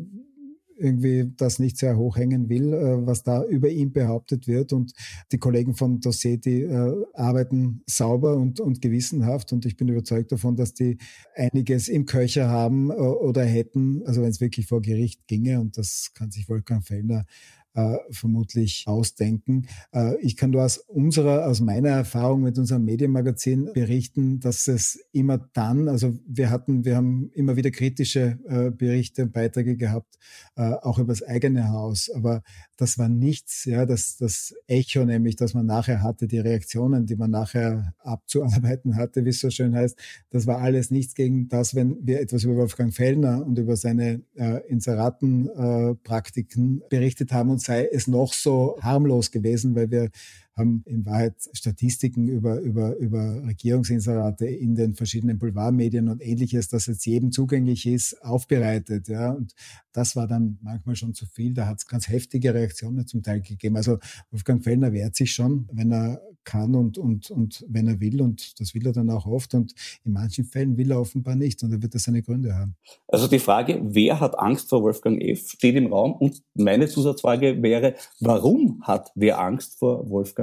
[0.75, 2.71] irgendwie das nicht sehr hochhängen will,
[3.05, 4.73] was da über ihn behauptet wird.
[4.73, 4.93] Und
[5.31, 9.53] die Kollegen von Dossier, die äh, arbeiten sauber und, und gewissenhaft.
[9.53, 10.97] Und ich bin überzeugt davon, dass die
[11.35, 15.59] einiges im Köcher haben äh, oder hätten, also wenn es wirklich vor Gericht ginge.
[15.59, 17.25] Und das kann sich Wolfgang Fellner
[17.75, 19.67] äh, vermutlich ausdenken.
[19.93, 24.99] Äh, ich kann nur aus unserer, aus meiner Erfahrung mit unserem Medienmagazin berichten, dass es
[25.11, 30.17] immer dann, also wir hatten, wir haben immer wieder kritische äh, Berichte und Beiträge gehabt,
[30.55, 32.43] äh, auch über das eigene Haus, aber
[32.77, 37.15] das war nichts, ja, das, das Echo nämlich, das man nachher hatte, die Reaktionen, die
[37.15, 39.97] man nachher abzuarbeiten hatte, wie es so schön heißt,
[40.29, 44.21] das war alles nichts gegen das, wenn wir etwas über Wolfgang Fellner und über seine
[44.35, 50.09] äh, Inseratenpraktiken äh, berichtet haben und sei es noch so harmlos gewesen, weil wir
[50.55, 56.85] haben in Wahrheit Statistiken über, über, über Regierungsinserate in den verschiedenen Boulevardmedien und ähnliches, das
[56.85, 59.07] jetzt jedem zugänglich ist, aufbereitet.
[59.07, 59.31] Ja.
[59.31, 59.53] Und
[59.93, 61.53] das war dann manchmal schon zu viel.
[61.53, 63.77] Da hat es ganz heftige Reaktionen zum Teil gegeben.
[63.77, 63.97] Also
[64.31, 68.21] Wolfgang Fellner wehrt sich schon, wenn er kann und, und, und wenn er will.
[68.21, 69.53] Und das will er dann auch oft.
[69.53, 71.63] Und in manchen Fällen will er offenbar nicht.
[71.63, 72.75] Und er wird das seine Gründe haben.
[73.07, 76.13] Also die Frage, wer hat Angst vor Wolfgang F., steht im Raum.
[76.13, 80.42] Und meine Zusatzfrage wäre, warum hat wer Angst vor Wolfgang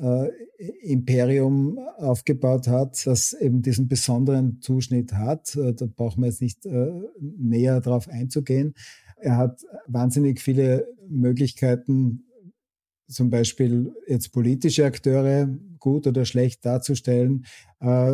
[0.00, 0.30] äh,
[1.98, 5.56] aufgebaut hat, das eben diesen besonderen Zuschnitt hat.
[5.56, 8.74] Äh, da brauchen wir jetzt nicht äh, näher darauf einzugehen.
[9.20, 12.24] Er hat wahnsinnig viele Möglichkeiten,
[13.08, 17.46] zum Beispiel jetzt politische Akteure gut oder schlecht darzustellen,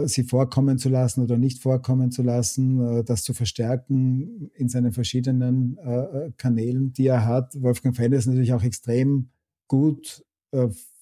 [0.04, 5.76] sie vorkommen zu lassen oder nicht vorkommen zu lassen, das zu verstärken in seinen verschiedenen
[6.36, 7.60] Kanälen, die er hat.
[7.60, 9.30] Wolfgang Fellner ist natürlich auch extrem
[9.66, 10.24] gut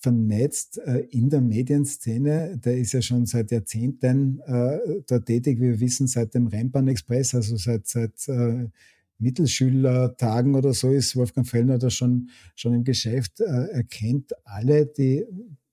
[0.03, 2.59] vernetzt äh, in der Medienszene.
[2.59, 5.61] Der ist ja schon seit Jahrzehnten äh, da tätig.
[5.61, 8.67] Wir wissen seit dem Rennbahn Express, also seit, seit äh,
[9.19, 13.41] Mittelschülertagen oder so ist Wolfgang Fellner da schon, schon im Geschäft.
[13.41, 15.25] Äh, er kennt alle, die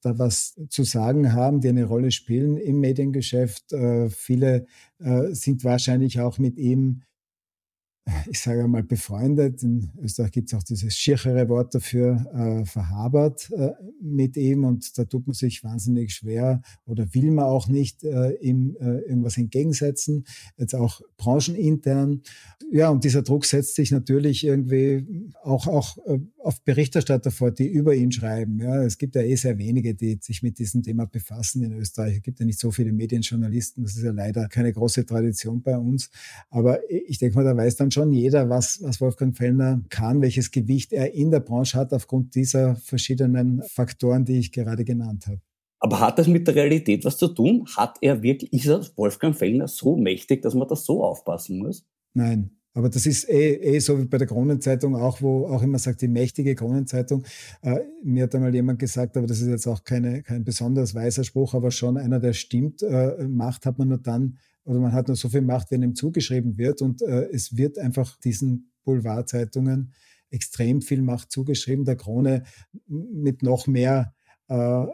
[0.02, 3.74] da was zu sagen haben, die eine Rolle spielen im Mediengeschäft.
[3.74, 4.68] Äh, viele
[5.00, 7.02] äh, sind wahrscheinlich auch mit ihm
[8.30, 9.64] ich sage mal, befreundet.
[9.64, 14.98] In Österreich gibt es auch dieses schirchere Wort dafür, äh, verhabert äh, mit ihm und
[14.98, 19.38] da tut man sich wahnsinnig schwer oder will man auch nicht äh, ihm äh, irgendwas
[19.38, 20.26] entgegensetzen,
[20.58, 22.22] jetzt auch branchenintern.
[22.72, 25.06] Ja, und dieser Druck setzt sich natürlich irgendwie
[25.44, 28.60] auch, auch äh, auf Berichterstatter vor, die über ihn schreiben.
[28.60, 32.18] Ja, es gibt ja eh sehr wenige, die sich mit diesem Thema befassen in Österreich.
[32.18, 33.84] Es gibt ja nicht so viele Medienjournalisten.
[33.84, 36.10] Das ist ja leider keine große Tradition bei uns.
[36.50, 40.52] Aber ich denke mal, da weiß dann schon jeder, was, was Wolfgang Fellner kann, welches
[40.52, 45.42] Gewicht er in der Branche hat aufgrund dieser verschiedenen Faktoren, die ich gerade genannt habe.
[45.80, 47.66] Aber hat das mit der Realität was zu tun?
[47.76, 51.86] Hat er wirklich, ist er Wolfgang Fellner so mächtig, dass man das so aufpassen muss?
[52.14, 55.80] Nein, aber das ist eh, eh so wie bei der Kronenzeitung auch, wo auch immer
[55.80, 57.24] sagt, die mächtige Kronenzeitung.
[57.62, 61.24] Äh, mir hat einmal jemand gesagt, aber das ist jetzt auch keine, kein besonders weiser
[61.24, 62.84] Spruch, aber schon einer, der stimmt.
[62.84, 65.96] Äh, Macht hat man nur dann, oder man hat nur so viel Macht, wenn ihm
[65.96, 66.82] zugeschrieben wird.
[66.82, 69.94] Und äh, es wird einfach diesen Boulevardzeitungen
[70.30, 71.86] extrem viel Macht zugeschrieben.
[71.86, 72.44] Der Krone
[72.88, 74.14] mit noch mehr
[74.48, 74.86] äh,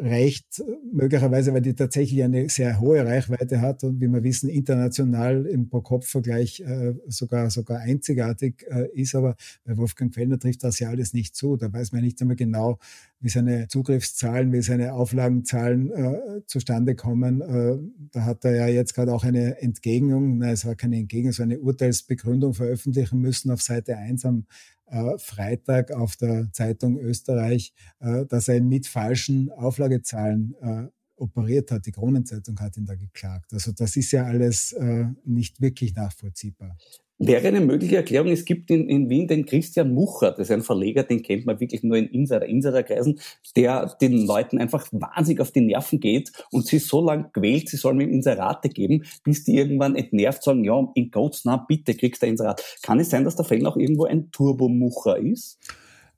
[0.00, 0.62] reicht
[0.92, 5.68] möglicherweise, weil die tatsächlich eine sehr hohe Reichweite hat und wie wir wissen, international im
[5.68, 9.14] Pro-Kopf-Vergleich äh, sogar, sogar einzigartig äh, ist.
[9.14, 11.56] Aber bei Wolfgang Fellner trifft das ja alles nicht zu.
[11.56, 12.78] Da weiß man nicht einmal genau,
[13.20, 17.40] wie seine Zugriffszahlen, wie seine Auflagenzahlen äh, zustande kommen.
[17.40, 17.78] Äh,
[18.12, 21.44] da hat er ja jetzt gerade auch eine Entgegnung, nein, es war keine Entgegnung, war
[21.44, 24.79] eine Urteilsbegründung veröffentlichen müssen auf Seite 1 am äh,
[25.18, 31.86] Freitag auf der Zeitung Österreich, äh, dass er mit falschen Auflagezahlen äh, operiert hat.
[31.86, 33.52] Die Kronenzeitung hat ihn da geklagt.
[33.52, 36.76] Also das ist ja alles äh, nicht wirklich nachvollziehbar.
[37.22, 40.62] Wäre eine mögliche Erklärung, es gibt in, in Wien den Christian Mucher, das ist ein
[40.62, 43.20] Verleger, den kennt man wirklich nur in Insider, Insiderkreisen,
[43.54, 47.76] der den Leuten einfach wahnsinnig auf die Nerven geht und sie so lange quält, sie
[47.76, 52.22] sollen ihm Inserate geben, bis die irgendwann entnervt sagen, ja, in Gottes Namen, bitte kriegst
[52.22, 52.64] du ein Inserat.
[52.82, 55.58] Kann es sein, dass der Fell auch irgendwo ein Turbomucher ist?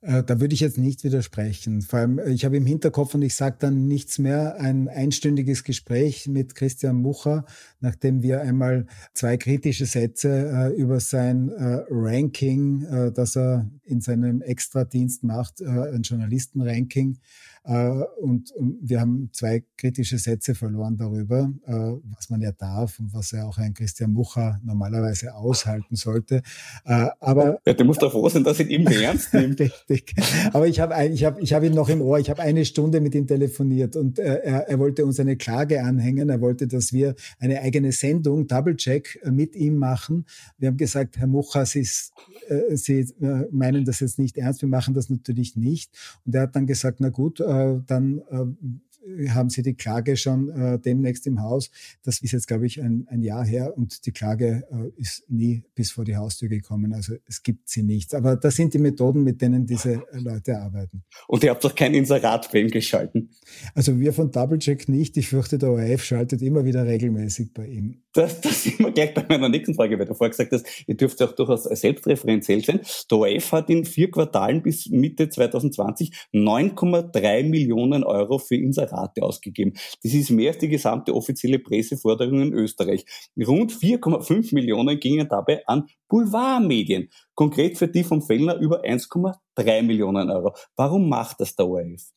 [0.03, 1.81] Äh, da würde ich jetzt nicht widersprechen.
[1.81, 5.63] Vor allem, äh, ich habe im Hinterkopf und ich sage dann nichts mehr, ein einstündiges
[5.63, 7.45] Gespräch mit Christian Mucher,
[7.81, 14.01] nachdem wir einmal zwei kritische Sätze äh, über sein äh, Ranking, äh, das er in
[14.01, 17.19] seinem Extradienst macht, äh, ein Journalistenranking,
[17.65, 21.73] und wir haben zwei kritische Sätze verloren darüber, äh,
[22.17, 26.43] was man ja darf und was ja auch ein Christian Mucher normalerweise aushalten sollte.
[26.85, 29.61] Äh, aber ja, du musst doch froh sein, dass ich ihn ernst nimmt.
[29.89, 30.15] Richtig.
[30.53, 32.19] Aber ich habe ich hab, ich hab ihn noch im Ohr.
[32.19, 36.29] Ich habe eine Stunde mit ihm telefoniert und er, er wollte uns eine Klage anhängen.
[36.29, 40.27] Er wollte, dass wir eine eigene Sendung, Double Check, mit ihm machen.
[40.59, 43.07] Wir haben gesagt, Herr Mucher, Sie, Sie
[43.51, 44.63] meinen das jetzt nicht ernst.
[44.63, 45.93] Wir machen das natürlich nicht.
[46.27, 47.52] Und er hat dann gesagt, na gut, äh,
[47.87, 48.92] dann äh,
[49.29, 51.71] haben Sie die Klage schon äh, demnächst im Haus.
[52.03, 55.65] Das ist jetzt, glaube ich, ein, ein Jahr her und die Klage äh, ist nie
[55.75, 56.93] bis vor die Haustür gekommen.
[56.93, 58.15] Also es gibt sie nicht.
[58.15, 61.03] Aber das sind die Methoden, mit denen diese Leute arbeiten.
[61.27, 63.31] Und ihr habt doch kein Inserat bei ihm geschalten?
[63.75, 65.17] Also wir von Doublecheck nicht.
[65.17, 68.03] Ich fürchte, der ORF schaltet immer wieder regelmäßig bei ihm.
[68.13, 70.97] Das, das sind wir gleich bei meiner nächsten Frage, weil du vorher gesagt hast, ihr
[70.97, 72.81] dürft auch durchaus selbstreferenziell sein.
[73.11, 79.23] Der ORF hat in vier Quartalen bis Mitte 2020 9,3 Millionen Euro für Inserat Rate
[79.23, 79.73] ausgegeben.
[80.03, 83.05] Das ist mehr als die gesamte offizielle Presseforderung in Österreich.
[83.37, 87.09] Rund 4,5 Millionen gingen dabei an Boulevardmedien.
[87.35, 90.55] Konkret für die vom Fellner über 1,3 Millionen Euro.
[90.77, 92.13] Warum macht das der ORF?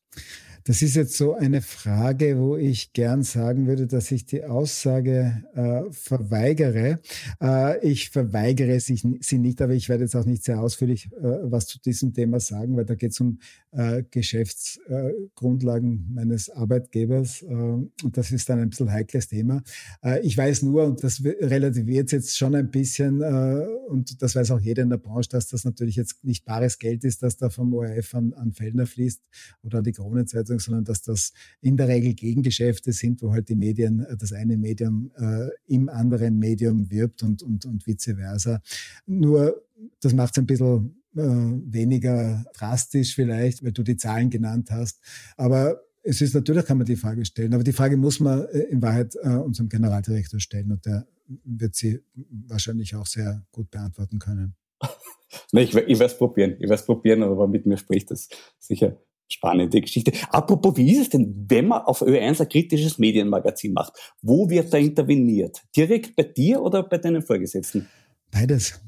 [0.66, 5.44] Das ist jetzt so eine Frage, wo ich gern sagen würde, dass ich die Aussage
[5.54, 6.98] äh, verweigere.
[7.40, 9.00] Äh, ich verweigere sie,
[9.38, 12.76] nicht, aber ich werde jetzt auch nicht sehr ausführlich äh, was zu diesem Thema sagen,
[12.76, 13.38] weil da geht es um
[13.76, 19.62] äh, Geschäftsgrundlagen meines Arbeitgebers äh, und das ist dann ein bisschen heikles Thema.
[20.02, 23.22] Äh, ich weiß nur, und das relativiert jetzt schon ein bisschen,
[23.88, 27.04] und das weiß auch jeder in der Branche, dass das natürlich jetzt nicht bares Geld
[27.04, 29.20] ist, das da vom ORF an, an Feldner fließt
[29.62, 33.56] oder an die Kronenzeitung, sondern dass das in der Regel Gegengeschäfte sind, wo halt die
[33.56, 38.60] Medien, das eine Medium äh, im anderen Medium wirbt und, und, und vice versa.
[39.06, 39.62] Nur
[40.00, 45.00] das macht es ein bisschen äh, weniger drastisch vielleicht, weil du die Zahlen genannt hast.
[45.36, 48.60] Aber es ist natürlich, kann man die Frage stellen, aber die Frage muss man äh,
[48.70, 51.06] in Wahrheit äh, unserem Generaldirektor stellen und der
[51.44, 52.00] wird sie
[52.46, 54.54] wahrscheinlich auch sehr gut beantworten können.
[55.52, 56.52] Ich, ich werde es probieren.
[56.52, 58.96] Ich werde es probieren, aber mit mir spricht das sicher
[59.28, 60.12] spannende Geschichte.
[60.30, 63.92] Apropos, wie ist es denn, wenn man auf Ö1 ein kritisches Medienmagazin macht?
[64.22, 65.62] Wo wird da interveniert?
[65.76, 67.86] Direkt bei dir oder bei deinen Vorgesetzten?
[68.30, 68.80] Beides.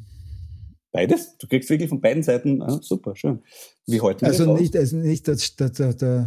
[0.92, 1.36] Beides?
[1.38, 3.40] Du kriegst wirklich von beiden Seiten, ah, super, schön.
[3.86, 6.26] Wie wir also nicht, also nicht, dass, dass, dass, dass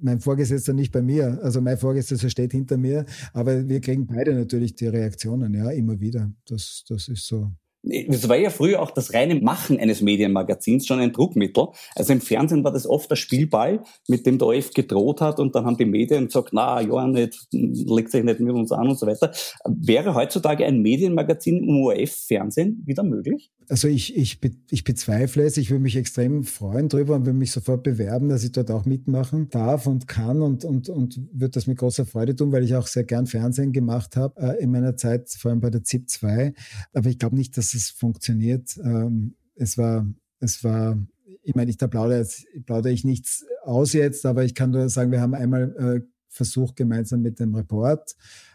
[0.00, 4.34] mein Vorgesetzter nicht bei mir, also mein Vorgesetzter steht hinter mir, aber wir kriegen beide
[4.34, 6.30] natürlich die Reaktionen, ja, immer wieder.
[6.46, 7.50] Das, das ist so.
[7.86, 11.68] Es war ja früher auch das reine Machen eines Medienmagazins schon ein Druckmittel.
[11.94, 15.54] Also im Fernsehen war das oft der Spielball, mit dem der OF gedroht hat und
[15.54, 18.98] dann haben die Medien gesagt, na ja, nicht, legt sich nicht mit uns an und
[18.98, 19.32] so weiter.
[19.66, 23.50] Wäre heutzutage ein Medienmagazin im ORF-Fernsehen wieder möglich?
[23.68, 25.56] Also ich, ich, ich bezweifle es.
[25.56, 28.84] Ich würde mich extrem freuen darüber und würde mich sofort bewerben, dass ich dort auch
[28.84, 32.74] mitmachen darf und kann und, und, und würde das mit großer Freude tun, weil ich
[32.74, 36.08] auch sehr gern Fernsehen gemacht habe äh, in meiner Zeit, vor allem bei der ZIP
[36.08, 36.54] 2.
[36.92, 38.76] Aber ich glaube nicht, dass es funktioniert.
[38.82, 40.06] Ähm, es war,
[40.40, 40.98] es war,
[41.42, 42.26] ich meine, ich, da plaudere,
[42.66, 46.76] plaudere ich nichts aus jetzt, aber ich kann nur sagen, wir haben einmal äh, versucht,
[46.76, 48.14] gemeinsam mit dem Report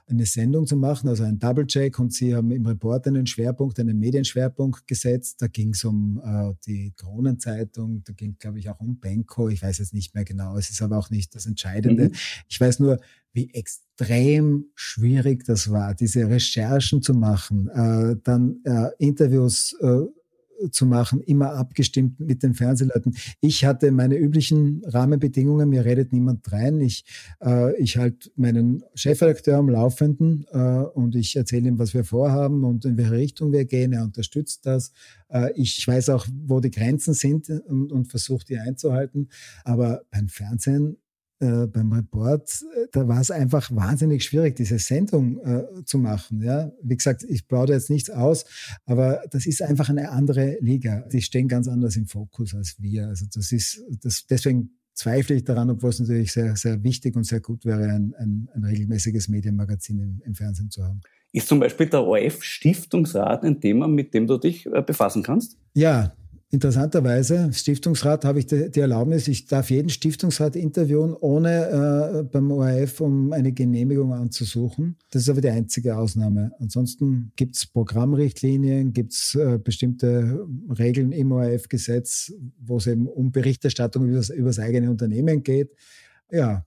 [0.10, 4.00] eine Sendung zu machen, also ein Double-Check und sie haben im Report einen Schwerpunkt, einen
[4.00, 5.42] Medienschwerpunkt gesetzt.
[5.42, 9.50] Da ging es um äh, die Kronenzeitung, da ging, glaube ich, auch um Benko.
[9.50, 12.10] Ich weiß jetzt nicht mehr genau, es ist aber auch nicht das Entscheidende.
[12.10, 12.16] Mhm.
[12.48, 13.00] Ich weiß nur,
[13.34, 20.02] wie extrem schwierig das war, diese Recherchen zu machen, äh, dann äh, Interviews äh,
[20.72, 23.16] zu machen, immer abgestimmt mit den Fernsehleuten.
[23.42, 26.80] Ich hatte meine üblichen Rahmenbedingungen, mir redet niemand rein.
[26.82, 27.06] Ich,
[27.44, 32.64] äh, ich halte meinen Chefredakteur am Laufenden äh, und ich erzähle ihm, was wir vorhaben
[32.64, 33.94] und in welche Richtung wir gehen.
[33.94, 34.92] Er unterstützt das.
[35.30, 39.30] Äh, ich weiß auch, wo die Grenzen sind und, und versuche die einzuhalten.
[39.64, 40.98] Aber beim Fernsehen
[41.40, 46.42] äh, beim Report, äh, da war es einfach wahnsinnig schwierig, diese Sendung äh, zu machen.
[46.42, 46.72] Ja?
[46.82, 48.46] Wie gesagt, ich plaudere jetzt nichts aus,
[48.86, 51.02] aber das ist einfach eine andere Liga.
[51.12, 53.08] Die stehen ganz anders im Fokus als wir.
[53.08, 57.24] Also das ist, das, deswegen zweifle ich daran, obwohl es natürlich sehr, sehr wichtig und
[57.24, 61.00] sehr gut wäre, ein, ein, ein regelmäßiges Medienmagazin im, im, Fernsehen zu haben.
[61.32, 65.58] Ist zum Beispiel der ORF-Stiftungsrat ein Thema, mit dem du dich äh, befassen kannst?
[65.74, 66.14] Ja,
[66.52, 73.02] Interessanterweise, Stiftungsrat habe ich die, Erlaubnis, ich darf jeden Stiftungsrat interviewen, ohne äh, beim ORF
[73.02, 74.96] um eine Genehmigung anzusuchen.
[75.12, 76.52] Das ist aber die einzige Ausnahme.
[76.60, 80.48] Ansonsten gibt es Programmrichtlinien, gibt es äh, bestimmte
[80.80, 85.70] Regeln im ORF-Gesetz, wo es eben um Berichterstattung über das, über das eigene Unternehmen geht.
[86.32, 86.66] Ja,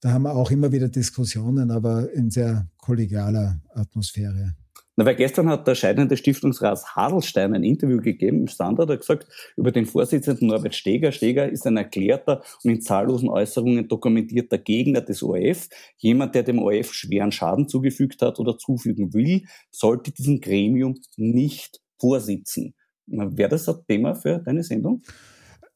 [0.00, 4.54] da haben wir auch immer wieder Diskussionen, aber in sehr kollegialer Atmosphäre.
[4.96, 9.26] Na, weil gestern hat der scheidende Stiftungsrat Hadelstein ein Interview gegeben im Standard, hat gesagt,
[9.56, 11.10] über den Vorsitzenden Norbert Steger.
[11.10, 15.68] Steger ist ein erklärter und in zahllosen Äußerungen dokumentierter Gegner des ORF.
[15.96, 21.80] Jemand, der dem ORF schweren Schaden zugefügt hat oder zufügen will, sollte diesem Gremium nicht
[21.98, 22.74] vorsitzen.
[23.06, 25.02] Wäre das ein Thema für deine Sendung?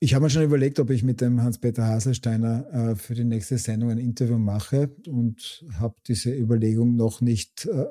[0.00, 3.59] Ich habe mir schon überlegt, ob ich mit dem Hans-Peter Haselsteiner äh, für die nächste
[3.59, 7.85] Sendung ein Interview mache und habe diese Überlegung noch nicht äh,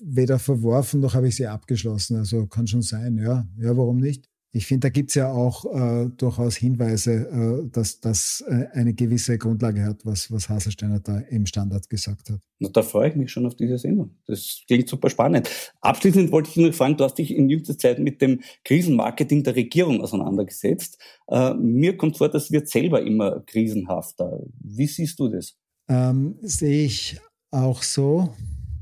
[0.00, 2.16] weder verworfen noch habe ich sie abgeschlossen.
[2.16, 3.46] Also kann schon sein, ja.
[3.58, 4.28] Ja, warum nicht?
[4.56, 8.94] Ich finde, da gibt es ja auch äh, durchaus Hinweise, äh, dass das äh, eine
[8.94, 12.40] gewisse Grundlage hat, was, was Haselsteiner da im Standard gesagt hat.
[12.58, 14.16] Na, da freue ich mich schon auf diese Sendung.
[14.26, 15.50] Das klingt super spannend.
[15.82, 19.56] Abschließend wollte ich noch fragen, du hast dich in jüngster Zeit mit dem Krisenmarketing der
[19.56, 20.98] Regierung auseinandergesetzt.
[21.28, 24.40] Äh, mir kommt vor, das wird selber immer krisenhafter.
[24.58, 25.54] Wie siehst du das?
[25.86, 28.34] Ähm, sehe ich auch so.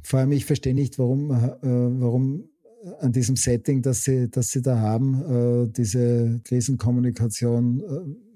[0.05, 2.45] Vor allem, ich verstehe nicht, warum, äh, warum
[3.01, 7.83] an diesem Setting, das sie, das sie da haben, äh, diese Krisenkommunikation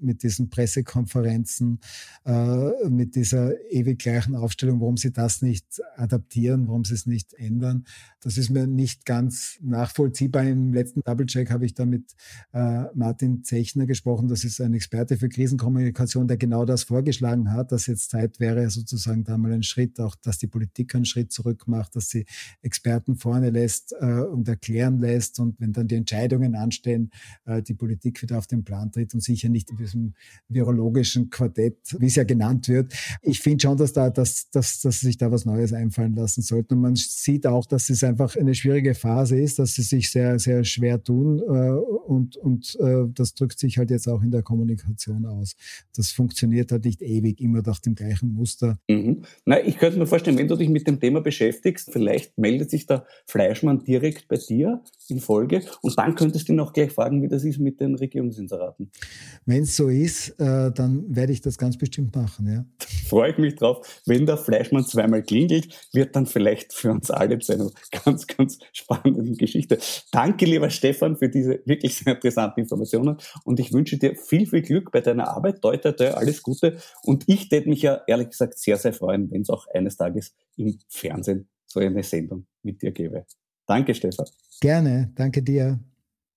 [0.01, 1.79] mit diesen Pressekonferenzen,
[2.25, 7.33] äh, mit dieser ewig gleichen Aufstellung, warum sie das nicht adaptieren, warum sie es nicht
[7.33, 7.85] ändern.
[8.21, 10.43] Das ist mir nicht ganz nachvollziehbar.
[10.43, 12.15] Im letzten Double-Check habe ich da mit
[12.53, 14.27] äh, Martin Zechner gesprochen.
[14.27, 18.69] Das ist ein Experte für Krisenkommunikation, der genau das vorgeschlagen hat, dass jetzt Zeit wäre,
[18.69, 22.25] sozusagen da mal ein Schritt, auch dass die Politik einen Schritt zurück macht, dass sie
[22.61, 25.39] Experten vorne lässt äh, und erklären lässt.
[25.39, 27.11] Und wenn dann die Entscheidungen anstehen,
[27.45, 30.13] die Politik wieder auf den Plan tritt und sicher nicht in diesem
[30.47, 32.93] virologischen Quartett, wie es ja genannt wird.
[33.21, 36.75] Ich finde schon, dass da, dass, dass, dass sich da was Neues einfallen lassen sollte.
[36.75, 40.39] Und man sieht auch, dass es einfach eine schwierige Phase ist, dass sie sich sehr,
[40.39, 41.39] sehr schwer tun.
[41.39, 45.55] Äh, und und äh, das drückt sich halt jetzt auch in der Kommunikation aus.
[45.95, 48.79] Das funktioniert halt nicht ewig immer nach dem gleichen Muster.
[48.89, 49.23] Mhm.
[49.45, 52.85] Na, ich könnte mir vorstellen, wenn du dich mit dem Thema beschäftigst, vielleicht meldet sich
[52.85, 57.21] der Fleischmann direkt bei dir in Folge und dann könntest du ihn auch gleich fragen,
[57.21, 58.91] wie das ist mit den Regierungsinseraten.
[59.45, 62.65] Wenn es so ist, äh, dann werde ich das ganz bestimmt machen, ja.
[63.07, 64.01] Freue ich mich drauf.
[64.05, 67.69] Wenn der Fleischmann zweimal klingelt, wird dann vielleicht für uns alle zu einer
[68.05, 69.79] ganz, ganz spannenden Geschichte.
[70.11, 74.61] Danke, lieber Stefan, für diese wirklich sehr interessanten Informationen und ich wünsche dir viel, viel
[74.61, 75.63] Glück bei deiner Arbeit.
[75.63, 76.77] Deute, deute, alles Gute.
[77.03, 80.33] Und ich täte mich ja ehrlich gesagt sehr, sehr freuen, wenn es auch eines Tages
[80.57, 83.25] im Fernsehen so eine Sendung mit dir gäbe.
[83.69, 84.25] Danke, Stefan.
[84.61, 85.79] Gerne, danke dir.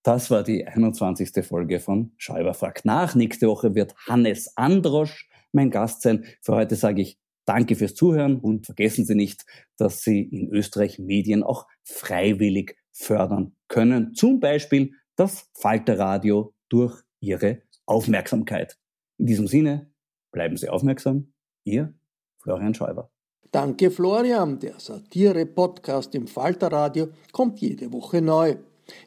[0.03, 1.47] Das war die 21.
[1.47, 3.15] Folge von Schäuber fragt nach.
[3.15, 6.27] Nächste Woche wird Hannes Androsch mein Gast sein.
[6.43, 9.47] Für heute sage ich Danke fürs Zuhören und vergessen Sie nicht,
[9.79, 14.15] dass Sie in Österreich Medien auch freiwillig fördern können.
[14.15, 18.79] Zum Beispiel das Falterradio durch Ihre Aufmerksamkeit.
[19.17, 19.91] In diesem Sinne,
[20.33, 21.33] bleiben Sie aufmerksam.
[21.65, 21.95] Ihr
[22.43, 23.12] Florian Schäuber.
[23.53, 28.57] Danke Florian, der Satire-Podcast im Falterradio kommt jede Woche neu.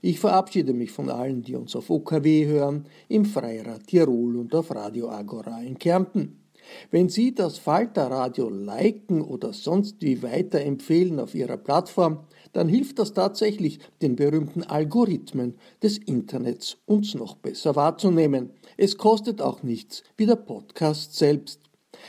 [0.03, 4.69] Ich verabschiede mich von allen, die uns auf OKW hören, im Freirad Tirol und auf
[4.69, 6.43] Radio Agora in Kärnten.
[6.91, 12.19] Wenn Sie das Falterradio liken oder sonst wie weiterempfehlen auf Ihrer Plattform,
[12.53, 18.51] dann hilft das tatsächlich, den berühmten Algorithmen des Internets uns noch besser wahrzunehmen.
[18.77, 21.64] Es kostet auch nichts, wie der Podcast selbst.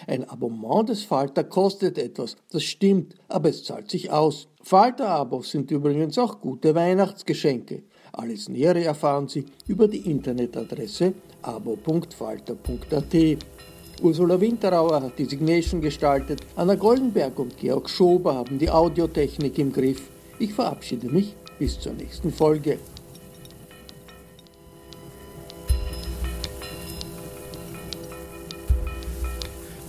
[0.07, 4.49] Ein Abonnement des Falter kostet etwas, das stimmt, aber es zahlt sich aus.
[4.63, 7.83] Falter-Abos sind übrigens auch gute Weihnachtsgeschenke.
[8.13, 13.15] Alles Nähere erfahren Sie über die Internetadresse abo.falter.at.
[14.03, 19.73] Ursula Winterauer hat die Signation gestaltet, Anna Goldenberg und Georg Schober haben die Audiotechnik im
[19.73, 20.11] Griff.
[20.39, 22.79] Ich verabschiede mich bis zur nächsten Folge.